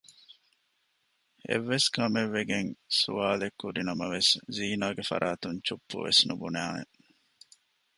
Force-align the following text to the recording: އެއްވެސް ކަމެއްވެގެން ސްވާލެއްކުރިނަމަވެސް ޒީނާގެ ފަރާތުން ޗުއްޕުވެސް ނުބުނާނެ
އެއްވެސް 1.47 1.87
ކަމެއްވެގެން 1.95 2.71
ސްވާލެއްކުރިނަމަވެސް 2.99 4.31
ޒީނާގެ 4.55 5.03
ފަރާތުން 5.09 5.59
ޗުއްޕުވެސް 5.67 6.21
ނުބުނާނެ 6.27 6.83